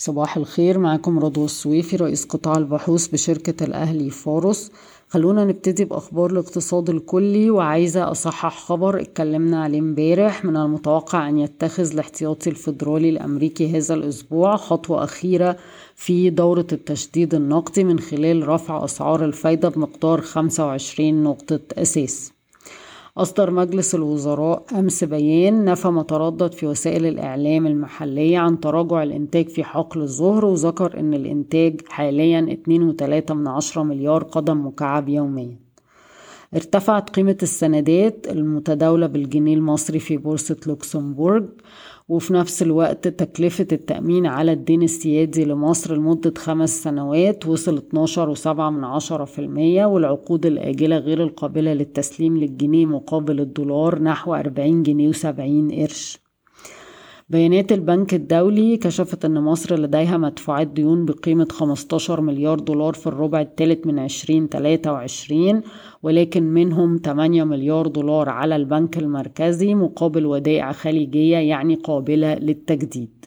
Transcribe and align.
صباح 0.00 0.36
الخير 0.36 0.78
معاكم 0.78 1.18
رضوى 1.18 1.44
السويفي 1.44 1.96
رئيس 1.96 2.24
قطاع 2.24 2.56
البحوث 2.56 3.06
بشركة 3.06 3.64
الأهلي 3.64 4.10
فاروس. 4.10 4.72
خلونا 5.08 5.44
نبتدي 5.44 5.84
بأخبار 5.84 6.30
الاقتصاد 6.30 6.90
الكلي 6.90 7.50
وعايزة 7.50 8.10
أصحح 8.10 8.58
خبر 8.58 9.00
اتكلمنا 9.00 9.62
عليه 9.62 9.78
امبارح 9.78 10.44
من 10.44 10.56
المتوقع 10.56 11.28
أن 11.28 11.38
يتخذ 11.38 11.92
الاحتياطي 11.92 12.50
الفيدرالي 12.50 13.08
الأمريكي 13.08 13.76
هذا 13.78 13.94
الأسبوع 13.94 14.56
خطوة 14.56 15.04
أخيرة 15.04 15.56
في 15.94 16.30
دورة 16.30 16.66
التشديد 16.72 17.34
النقدي 17.34 17.84
من 17.84 17.98
خلال 18.00 18.48
رفع 18.48 18.84
أسعار 18.84 19.24
الفايدة 19.24 19.68
بمقدار 19.68 20.20
25 20.20 21.22
نقطة 21.22 21.60
أساس. 21.72 22.39
أصدر 23.16 23.50
مجلس 23.50 23.94
الوزراء 23.94 24.64
أمس 24.78 25.04
بيان 25.04 25.64
نفى 25.64 25.88
ما 25.88 26.02
تردد 26.02 26.52
في 26.52 26.66
وسائل 26.66 27.06
الإعلام 27.06 27.66
المحلية 27.66 28.38
عن 28.38 28.60
تراجع 28.60 29.02
الإنتاج 29.02 29.48
في 29.48 29.64
حقل 29.64 30.02
ظهر 30.02 30.44
وذكر 30.44 31.00
أن 31.00 31.14
الإنتاج 31.14 31.80
حاليا 31.88 32.58
2.3 32.68 33.78
مليار 33.78 34.22
قدم 34.22 34.66
مكعب 34.66 35.08
يوميا. 35.08 35.69
ارتفعت 36.54 37.10
قيمة 37.10 37.36
السندات 37.42 38.26
المتداولة 38.30 39.06
بالجنيه 39.06 39.54
المصري 39.54 39.98
في 39.98 40.16
بورصة 40.16 40.56
لوكسمبورغ 40.66 41.46
وفي 42.08 42.32
نفس 42.34 42.62
الوقت 42.62 43.08
تكلفة 43.08 43.66
التأمين 43.72 44.26
على 44.26 44.52
الدين 44.52 44.82
السيادي 44.82 45.44
لمصر 45.44 45.94
لمدة 45.96 46.34
خمس 46.38 46.82
سنوات 46.82 47.46
وصل 47.46 47.76
12 47.76 48.30
وسبعة 48.30 48.70
من 48.70 48.84
عشرة 48.84 49.24
في 49.24 49.38
المية 49.38 49.84
والعقود 49.86 50.46
الآجلة 50.46 50.98
غير 50.98 51.22
القابلة 51.22 51.72
للتسليم 51.72 52.36
للجنيه 52.36 52.86
مقابل 52.86 53.40
الدولار 53.40 54.02
نحو 54.02 54.34
40 54.34 54.82
جنيه 54.82 55.08
وسبعين 55.08 55.70
قرش. 55.70 56.29
بيانات 57.30 57.72
البنك 57.72 58.14
الدولي 58.14 58.76
كشفت 58.76 59.24
أن 59.24 59.40
مصر 59.40 59.80
لديها 59.80 60.16
مدفوعات 60.16 60.66
ديون 60.66 61.04
بقيمة 61.04 61.48
15 61.50 62.20
مليار 62.20 62.58
دولار 62.58 62.94
في 62.94 63.06
الربع 63.06 63.40
الثالث 63.40 63.86
من 63.86 63.98
2023 63.98 65.62
ولكن 66.02 66.42
منهم 66.42 67.00
8 67.04 67.44
مليار 67.44 67.86
دولار 67.86 68.28
على 68.28 68.56
البنك 68.56 68.98
المركزي 68.98 69.74
مقابل 69.74 70.26
ودائع 70.26 70.72
خليجية 70.72 71.36
يعني 71.36 71.74
قابلة 71.74 72.34
للتجديد. 72.34 73.19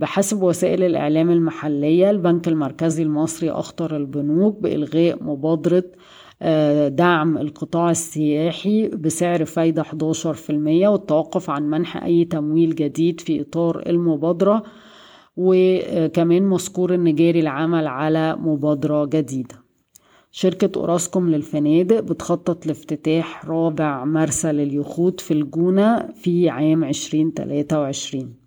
بحسب 0.00 0.42
وسائل 0.42 0.82
الإعلام 0.82 1.30
المحلية 1.30 2.10
البنك 2.10 2.48
المركزي 2.48 3.02
المصري 3.02 3.50
أخطر 3.50 3.96
البنوك 3.96 4.58
بإلغاء 4.60 5.24
مبادرة 5.24 5.84
دعم 6.88 7.38
القطاع 7.38 7.90
السياحي 7.90 8.88
بسعر 8.88 9.44
فايدة 9.44 9.82
11% 9.82 9.90
والتوقف 10.50 11.50
عن 11.50 11.70
منح 11.70 12.04
أي 12.04 12.24
تمويل 12.24 12.74
جديد 12.74 13.20
في 13.20 13.40
إطار 13.40 13.82
المبادرة 13.86 14.62
وكمان 15.36 16.42
مذكور 16.42 16.94
أن 16.94 17.14
جاري 17.14 17.40
العمل 17.40 17.86
على 17.86 18.36
مبادرة 18.36 19.04
جديدة. 19.04 19.54
شركة 20.30 20.78
أوراسكوم 20.80 21.30
للفنادق 21.30 22.00
بتخطط 22.00 22.66
لافتتاح 22.66 23.44
رابع 23.46 24.04
مرسى 24.04 24.52
لليخوت 24.52 25.20
في 25.20 25.34
الجونة 25.34 26.08
في 26.14 26.48
عام 26.48 26.84
2023 26.84 28.39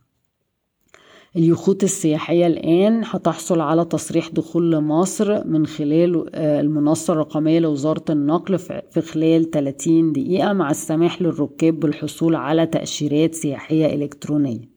اليخوت 1.35 1.83
السياحية 1.83 2.47
الآن 2.47 3.01
هتحصل 3.05 3.61
على 3.61 3.85
تصريح 3.85 4.29
دخول 4.29 4.71
لمصر 4.71 5.47
من 5.47 5.65
خلال 5.65 6.35
المنصة 6.35 7.13
الرقمية 7.13 7.59
لوزارة 7.59 8.03
النقل 8.09 8.57
في 8.59 9.01
خلال 9.01 9.51
30 9.51 10.11
دقيقة 10.13 10.53
مع 10.53 10.71
السماح 10.71 11.21
للركاب 11.21 11.79
بالحصول 11.79 12.35
على 12.35 12.65
تأشيرات 12.65 13.35
سياحية 13.35 13.85
إلكترونية. 13.95 14.73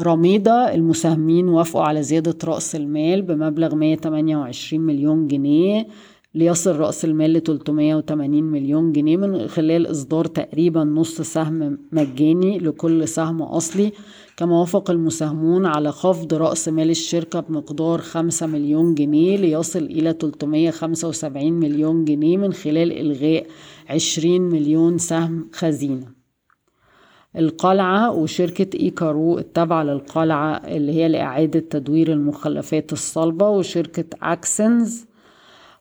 رميضة 0.00 0.52
المساهمين 0.52 1.48
وافقوا 1.48 1.82
على 1.82 2.02
زيادة 2.02 2.36
رأس 2.44 2.76
المال 2.76 3.22
بمبلغ 3.22 3.74
128 3.74 4.82
مليون 4.86 5.26
جنيه 5.28 5.86
ليصل 6.34 6.76
رأس 6.76 7.04
المال 7.04 7.32
ل 7.32 7.40
380 7.40 8.42
مليون 8.42 8.92
جنيه 8.92 9.16
من 9.16 9.48
خلال 9.48 9.90
إصدار 9.90 10.24
تقريبا 10.24 10.84
نص 10.84 11.20
سهم 11.20 11.78
مجاني 11.92 12.58
لكل 12.58 13.08
سهم 13.08 13.42
أصلي. 13.42 13.92
كما 14.36 14.60
وافق 14.60 14.90
المساهمون 14.90 15.66
على 15.66 15.92
خفض 15.92 16.34
رأس 16.34 16.68
مال 16.68 16.90
الشركة 16.90 17.40
بمقدار 17.40 18.00
5 18.00 18.46
مليون 18.46 18.94
جنيه 18.94 19.36
ليصل 19.36 19.82
إلى 19.82 20.12
375 20.20 21.52
مليون 21.52 22.04
جنيه 22.04 22.36
من 22.36 22.52
خلال 22.52 22.92
إلغاء 22.92 23.46
20 23.88 24.40
مليون 24.40 24.98
سهم 24.98 25.48
خزينة. 25.52 26.06
القلعة 27.36 28.12
وشركة 28.12 28.78
إيكارو 28.80 29.38
التابعة 29.38 29.82
للقلعة 29.82 30.56
اللي 30.56 30.92
هي 30.92 31.08
لإعادة 31.08 31.60
تدوير 31.60 32.12
المخلفات 32.12 32.92
الصلبة 32.92 33.48
وشركة 33.48 34.04
أكسنز 34.22 35.09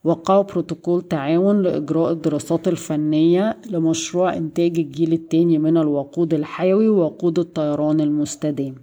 وقعوا 0.04 0.44
بروتوكول 0.44 1.02
تعاون 1.02 1.62
لإجراء 1.62 2.12
الدراسات 2.12 2.68
الفنية 2.68 3.58
لمشروع 3.70 4.38
إنتاج 4.38 4.80
الجيل 4.80 5.14
الثاني 5.14 5.58
من 5.58 5.78
الوقود 5.78 6.34
الحيوي 6.34 6.90
ووقود 6.90 7.40
الطيران 7.40 8.02
المستدام. 8.02 8.76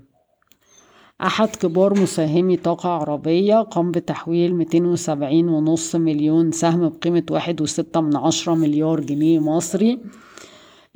أحد 1.20 1.48
كبار 1.48 2.00
مساهمي 2.00 2.56
طاقة 2.56 2.88
عربية 2.88 3.62
قام 3.62 3.90
بتحويل 3.90 4.66
270.5 4.66 5.96
مليون 5.96 6.52
سهم 6.52 6.88
بقيمة 6.88 7.22
واحد 7.30 7.60
وستة 7.60 8.00
من 8.00 8.16
عشرة 8.16 8.54
مليار 8.54 9.00
جنيه 9.00 9.38
مصري 9.38 9.98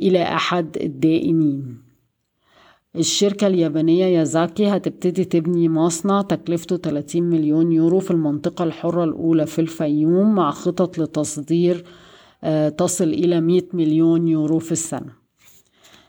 إلى 0.01 0.23
أحد 0.23 0.77
الدائنين. 0.81 1.90
الشركة 2.97 3.47
اليابانية 3.47 4.05
يازاكي 4.05 4.67
هتبتدي 4.67 5.25
تبني 5.25 5.69
مصنع 5.69 6.23
تكلفته 6.23 6.77
30 6.77 7.23
مليون 7.23 7.73
يورو 7.73 7.99
في 8.01 8.11
المنطقة 8.11 8.65
الحرة 8.65 9.05
الأولى 9.05 9.47
في 9.47 9.61
الفيوم 9.61 10.35
مع 10.35 10.51
خطط 10.51 10.99
لتصدير 10.99 11.85
تصل 12.79 13.05
إلى 13.05 13.41
100 13.41 13.63
مليون 13.73 14.29
يورو 14.29 14.59
في 14.59 14.73
السنة. 14.73 15.21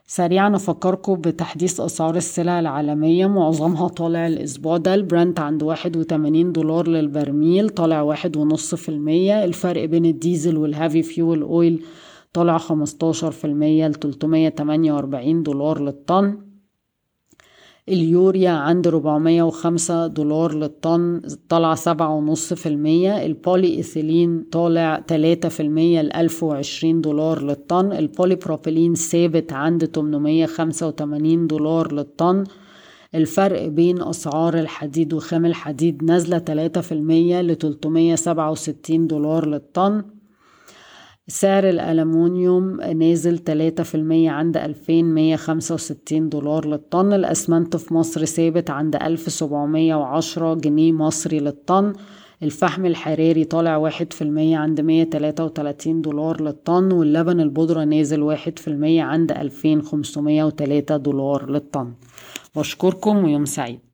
سريعا 0.07 0.55
أفكركم 0.55 1.13
بتحديث 1.13 1.79
أسعار 1.79 2.15
السلع 2.15 2.59
العالمية. 2.59 3.27
معظمها 3.27 3.87
طالع 3.87 4.27
الأسبوع 4.27 4.77
ده. 4.77 4.93
البرنت 4.93 5.39
عند 5.39 5.63
واحد 5.63 5.97
وتمانين 5.97 6.51
دولار 6.51 6.87
للبرميل 6.87 7.69
طالع 7.69 8.01
واحد 8.01 8.37
ونص 8.37 8.75
في 8.75 8.89
المية. 8.89 9.43
الفرق 9.43 9.85
بين 9.85 10.05
الديزل 10.05 10.57
وال 10.57 10.70
heavy 10.70 11.03
fuel 11.03 11.41
oil 11.41 11.83
طالع 12.33 12.57
خمستاشر 12.57 13.31
في 13.31 13.45
المية 13.45 13.87
لتلتمية 13.87 14.49
تمانية 14.49 14.93
وأربعين 14.93 15.43
دولار 15.43 15.81
للطن. 15.81 16.50
اليوريا 17.91 18.49
عند 18.49 18.87
405 18.87 20.07
دولار 20.07 20.55
للطن 20.55 21.21
في 22.53 22.69
المية. 22.69 23.25
البولي 23.25 23.67
إيثيلين 23.67 24.45
طالع 24.51 24.99
تلاتة 24.99 25.49
في 25.49 25.59
المية 25.59 26.01
لألف 26.01 26.43
وعشرين 26.43 27.01
دولار 27.01 27.43
للطن. 27.43 27.91
البولي 27.91 28.35
بروبيلين 28.35 28.95
ثابت 28.95 29.53
عند 29.53 29.85
885 29.85 31.47
دولار 31.47 31.93
للطن. 31.93 32.43
الفرق 33.15 33.67
بين 33.67 34.01
أسعار 34.01 34.59
الحديد 34.59 35.13
وخام 35.13 35.45
الحديد 35.45 36.03
نازلة 36.03 36.37
تلاتة 36.37 36.81
في 36.81 36.91
المية 36.91 37.41
لتلتمية 37.41 38.15
سبعة 38.15 38.51
وستين 38.51 39.07
دولار 39.07 39.47
للطن. 39.47 40.03
سعر 41.27 41.69
الألمونيوم 41.69 42.81
نازل 42.81 43.37
تلاتة 43.37 43.83
في 43.83 43.95
المية 43.95 44.29
عند 44.29 44.57
ألفين 44.57 45.13
مية 45.13 45.35
خمسة 45.35 45.75
وستين 45.75 46.29
دولار 46.29 46.67
للطن. 46.67 47.13
الأسمنت 47.13 47.75
في 47.75 47.93
مصر 47.93 48.25
ثابت 48.25 48.69
عند 48.69 48.95
ألف 48.95 49.31
سبعمية 49.31 49.95
وعشرة 49.95 50.53
جنيه 50.53 50.91
مصري 50.91 51.39
للطن. 51.39 51.93
الفحم 52.43 52.85
الحراري 52.85 53.43
طالع 53.43 53.77
واحد 53.77 54.13
في 54.13 54.21
المية 54.21 54.57
عند 54.57 54.81
مية 54.81 55.03
تلاتة 55.03 55.45
وتلاتين 55.45 56.01
دولار 56.01 56.41
للطن 56.41 56.91
واللبن 56.91 57.39
البودرة 57.39 57.83
نازل 57.83 58.21
واحد 58.21 58.59
في 58.59 58.67
المية 58.67 59.03
عند 59.03 59.31
ألفين 59.31 59.81
خمسمية 59.81 60.43
وتلاتة 60.43 60.97
دولار 60.97 61.49
للطن. 61.49 61.93
بشكركم 62.55 63.23
ويوم 63.23 63.45
سعيد. 63.45 63.79